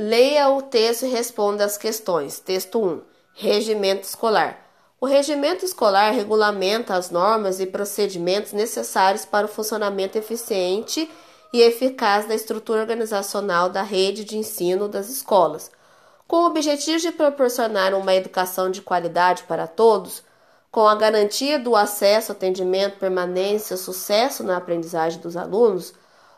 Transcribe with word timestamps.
Leia 0.00 0.48
o 0.50 0.62
texto 0.62 1.06
e 1.06 1.08
responda 1.08 1.64
as 1.64 1.76
questões. 1.76 2.38
Texto 2.38 2.80
1. 2.80 3.02
Regimento 3.34 4.06
escolar. 4.06 4.64
O 5.00 5.06
regimento 5.06 5.64
escolar 5.64 6.12
regulamenta 6.12 6.94
as 6.94 7.10
normas 7.10 7.58
e 7.58 7.66
procedimentos 7.66 8.52
necessários 8.52 9.24
para 9.24 9.46
o 9.46 9.48
funcionamento 9.48 10.16
eficiente 10.16 11.10
e 11.52 11.62
eficaz 11.62 12.28
da 12.28 12.34
estrutura 12.36 12.82
organizacional 12.82 13.70
da 13.70 13.82
rede 13.82 14.22
de 14.22 14.38
ensino 14.38 14.88
das 14.88 15.08
escolas. 15.08 15.68
Com 16.28 16.44
o 16.44 16.46
objetivo 16.46 17.00
de 17.00 17.10
proporcionar 17.10 17.92
uma 17.92 18.14
educação 18.14 18.70
de 18.70 18.80
qualidade 18.80 19.42
para 19.48 19.66
todos, 19.66 20.22
com 20.70 20.86
a 20.86 20.94
garantia 20.94 21.58
do 21.58 21.74
acesso, 21.74 22.30
atendimento, 22.30 23.00
permanência, 23.00 23.76
sucesso 23.76 24.44
na 24.44 24.58
aprendizagem 24.58 25.20
dos 25.20 25.36
alunos, 25.36 25.92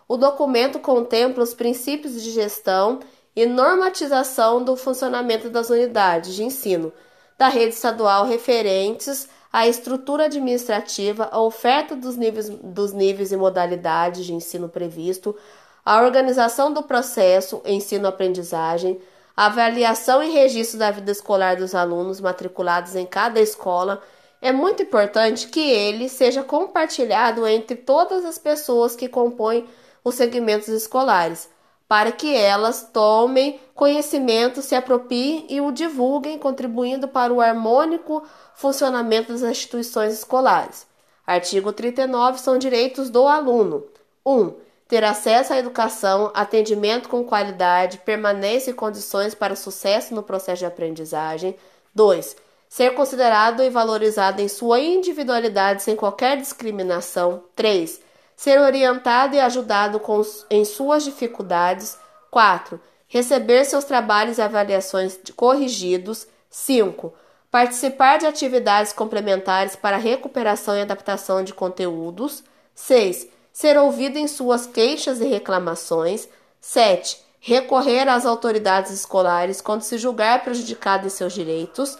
o 0.08 0.16
documento 0.16 0.78
contempla 0.78 1.44
os 1.44 1.52
princípios 1.52 2.22
de 2.22 2.30
gestão 2.30 3.00
e 3.34 3.46
normatização 3.46 4.62
do 4.62 4.76
funcionamento 4.76 5.48
das 5.48 5.70
unidades 5.70 6.34
de 6.34 6.42
ensino 6.42 6.92
da 7.38 7.48
rede 7.48 7.74
estadual 7.74 8.26
referentes 8.26 9.26
à 9.52 9.66
estrutura 9.66 10.26
administrativa, 10.26 11.28
a 11.32 11.40
oferta 11.40 11.96
dos 11.96 12.16
níveis, 12.16 12.50
dos 12.50 12.92
níveis 12.92 13.32
e 13.32 13.36
modalidades 13.36 14.26
de 14.26 14.34
ensino 14.34 14.68
previsto, 14.68 15.34
a 15.82 16.02
organização 16.02 16.72
do 16.72 16.82
processo 16.82 17.62
ensino-aprendizagem, 17.64 19.00
avaliação 19.34 20.22
e 20.22 20.30
registro 20.30 20.78
da 20.78 20.90
vida 20.90 21.10
escolar 21.10 21.56
dos 21.56 21.74
alunos 21.74 22.20
matriculados 22.20 22.94
em 22.94 23.06
cada 23.06 23.40
escola. 23.40 24.02
É 24.42 24.52
muito 24.52 24.82
importante 24.82 25.48
que 25.48 25.70
ele 25.70 26.10
seja 26.10 26.42
compartilhado 26.42 27.46
entre 27.46 27.76
todas 27.76 28.24
as 28.24 28.36
pessoas 28.36 28.94
que 28.94 29.08
compõem 29.08 29.66
os 30.04 30.14
segmentos 30.14 30.68
escolares 30.68 31.48
para 31.90 32.12
que 32.12 32.32
elas 32.32 32.88
tomem 32.92 33.58
conhecimento, 33.74 34.62
se 34.62 34.76
apropriem 34.76 35.44
e 35.48 35.60
o 35.60 35.72
divulguem, 35.72 36.38
contribuindo 36.38 37.08
para 37.08 37.32
o 37.32 37.40
harmônico 37.40 38.22
funcionamento 38.54 39.32
das 39.32 39.42
instituições 39.42 40.12
escolares. 40.14 40.86
Artigo 41.26 41.72
39 41.72 42.38
são 42.38 42.58
direitos 42.58 43.10
do 43.10 43.26
aluno: 43.26 43.84
1. 44.24 44.32
Um, 44.32 44.54
ter 44.86 45.02
acesso 45.02 45.52
à 45.52 45.58
educação, 45.58 46.30
atendimento 46.32 47.08
com 47.08 47.24
qualidade, 47.24 47.98
permanência 47.98 48.70
e 48.70 48.74
condições 48.74 49.34
para 49.34 49.56
sucesso 49.56 50.14
no 50.14 50.22
processo 50.22 50.60
de 50.60 50.66
aprendizagem. 50.66 51.56
2. 51.92 52.36
Ser 52.68 52.94
considerado 52.94 53.64
e 53.64 53.68
valorizado 53.68 54.40
em 54.40 54.46
sua 54.46 54.78
individualidade 54.78 55.82
sem 55.82 55.96
qualquer 55.96 56.36
discriminação. 56.36 57.42
3 57.56 58.09
ser 58.40 58.58
orientado 58.58 59.36
e 59.36 59.38
ajudado 59.38 60.00
com, 60.00 60.22
em 60.48 60.64
suas 60.64 61.04
dificuldades. 61.04 61.98
4. 62.30 62.80
Receber 63.06 63.66
seus 63.66 63.84
trabalhos 63.84 64.38
e 64.38 64.40
avaliações 64.40 65.20
corrigidos. 65.36 66.26
5. 66.48 67.12
Participar 67.50 68.16
de 68.16 68.24
atividades 68.24 68.94
complementares 68.94 69.76
para 69.76 69.98
recuperação 69.98 70.74
e 70.74 70.80
adaptação 70.80 71.44
de 71.44 71.52
conteúdos. 71.52 72.42
6. 72.74 73.28
Ser 73.52 73.76
ouvido 73.76 74.16
em 74.16 74.26
suas 74.26 74.64
queixas 74.64 75.20
e 75.20 75.26
reclamações. 75.26 76.26
7. 76.62 77.20
Recorrer 77.40 78.08
às 78.08 78.24
autoridades 78.24 78.90
escolares 78.90 79.60
quando 79.60 79.82
se 79.82 79.98
julgar 79.98 80.42
prejudicado 80.42 81.06
em 81.06 81.10
seus 81.10 81.34
direitos. 81.34 81.98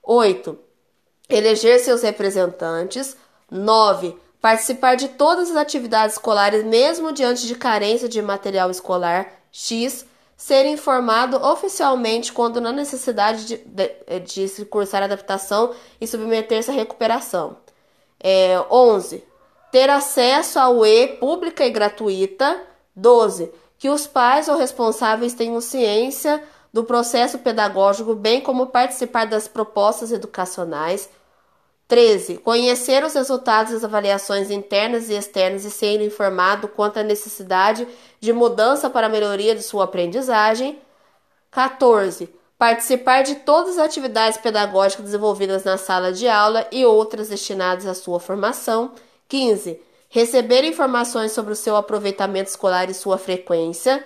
8. 0.00 0.56
Eleger 1.28 1.80
seus 1.80 2.02
representantes. 2.02 3.16
9 3.50 4.16
participar 4.42 4.96
de 4.96 5.08
todas 5.08 5.52
as 5.52 5.56
atividades 5.56 6.16
escolares, 6.16 6.64
mesmo 6.64 7.12
diante 7.12 7.46
de 7.46 7.54
carência 7.54 8.08
de 8.08 8.20
material 8.20 8.70
escolar 8.72 9.32
X, 9.52 10.04
ser 10.36 10.66
informado 10.66 11.36
oficialmente 11.36 12.32
quando 12.32 12.60
na 12.60 12.72
necessidade 12.72 13.46
de, 13.46 13.56
de, 13.58 14.20
de 14.20 14.48
se 14.48 14.64
cursar 14.64 15.04
adaptação 15.04 15.72
e 16.00 16.06
submeter-se 16.08 16.72
à 16.72 16.74
recuperação. 16.74 17.56
É, 18.18 18.60
11. 18.68 19.22
Ter 19.70 19.88
acesso 19.88 20.58
à 20.58 20.68
UE 20.68 21.16
pública 21.20 21.64
e 21.64 21.70
gratuita. 21.70 22.60
12. 22.96 23.52
Que 23.78 23.88
os 23.88 24.08
pais 24.08 24.48
ou 24.48 24.56
responsáveis 24.56 25.34
tenham 25.34 25.60
ciência 25.60 26.42
do 26.72 26.82
processo 26.82 27.38
pedagógico, 27.38 28.14
bem 28.14 28.40
como 28.40 28.66
participar 28.66 29.26
das 29.26 29.46
propostas 29.46 30.10
educacionais. 30.10 31.08
13. 31.92 32.38
Conhecer 32.38 33.04
os 33.04 33.12
resultados 33.12 33.74
das 33.74 33.84
avaliações 33.84 34.50
internas 34.50 35.10
e 35.10 35.12
externas 35.12 35.66
e 35.66 35.70
ser 35.70 36.00
informado 36.00 36.66
quanto 36.66 36.98
à 36.98 37.02
necessidade 37.02 37.86
de 38.18 38.32
mudança 38.32 38.88
para 38.88 39.08
a 39.08 39.10
melhoria 39.10 39.54
de 39.54 39.62
sua 39.62 39.84
aprendizagem. 39.84 40.78
14. 41.50 42.34
Participar 42.56 43.20
de 43.20 43.34
todas 43.34 43.76
as 43.76 43.84
atividades 43.84 44.38
pedagógicas 44.38 45.04
desenvolvidas 45.04 45.64
na 45.64 45.76
sala 45.76 46.14
de 46.14 46.26
aula 46.26 46.66
e 46.72 46.82
outras 46.86 47.28
destinadas 47.28 47.84
à 47.84 47.92
sua 47.92 48.18
formação. 48.18 48.92
15. 49.28 49.78
Receber 50.08 50.64
informações 50.64 51.32
sobre 51.32 51.52
o 51.52 51.56
seu 51.56 51.76
aproveitamento 51.76 52.48
escolar 52.48 52.88
e 52.88 52.94
sua 52.94 53.18
frequência. 53.18 54.02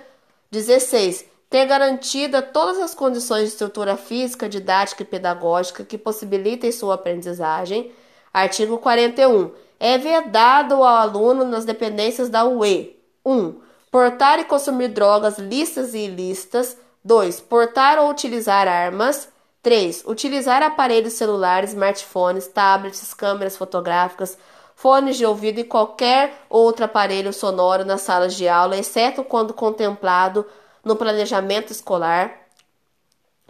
16 0.51 1.36
ter 1.49 1.67
garantida 1.67 2.43
todas 2.43 2.79
as 2.79 2.95
condições 2.95 3.43
de 3.43 3.49
estrutura 3.49 3.97
física, 3.97 4.49
didática 4.49 5.03
e 5.03 5.07
pedagógica 5.07 5.85
que 5.85 5.97
possibilitem 5.97 6.73
sua 6.73 6.95
aprendizagem. 6.95 7.93
Artigo 8.33 8.79
41. 8.79 9.53
É 9.79 9.97
vedado 9.99 10.75
ao 10.75 10.85
aluno 10.85 11.45
nas 11.45 11.65
dependências 11.65 12.29
da 12.29 12.45
UE: 12.45 12.97
1. 13.25 13.61
portar 13.91 14.41
e 14.41 14.45
consumir 14.45 14.89
drogas 14.89 15.39
listas 15.39 15.95
e 15.95 15.99
ilícitas. 15.99 16.77
2. 17.05 17.41
Portar 17.43 17.99
ou 17.99 18.11
utilizar 18.11 18.67
armas. 18.67 19.29
3. 19.63 20.05
Utilizar 20.07 20.63
aparelhos 20.63 21.13
celulares, 21.15 21.71
smartphones, 21.71 22.47
tablets, 22.49 23.15
câmeras 23.15 23.57
fotográficas, 23.57 24.39
fones 24.75 25.17
de 25.17 25.27
ouvido 25.27 25.61
e 25.61 25.65
qualquer 25.65 26.35
outro 26.49 26.85
aparelho 26.85 27.33
sonoro 27.33 27.85
nas 27.85 28.03
salas 28.03 28.35
de 28.35 28.49
aula, 28.49 28.77
exceto 28.77 29.25
quando 29.25 29.55
contemplado 29.55 30.47
no 30.87 30.97
planejamento 30.97 31.73
escolar. 31.73 32.47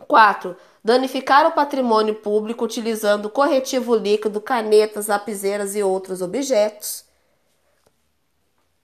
4. 0.08 0.56
Danificar 0.82 1.47
o 1.47 1.52
patrimônio 1.52 2.14
público 2.14 2.64
utilizando 2.64 3.28
corretivo 3.28 3.94
líquido, 3.94 4.41
canetas, 4.41 5.06
lapiseiras 5.06 5.76
e 5.76 5.82
outros 5.82 6.22
objetos. 6.22 7.06